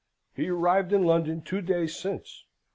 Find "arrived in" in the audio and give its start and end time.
0.49-1.03